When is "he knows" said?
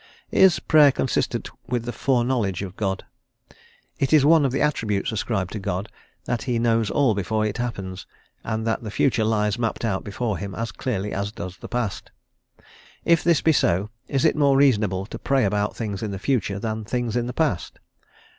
6.41-6.89